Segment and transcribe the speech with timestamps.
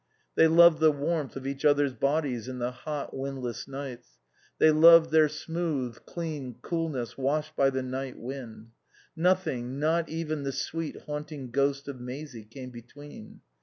[0.33, 4.17] They loved the warmth of each other's bodies in the hot windless nights;
[4.57, 8.71] they loved their smooth, clean coolness washed by the night wind.
[9.15, 13.41] Nothing, not even the sweet, haunting ghost of Maisie, came between.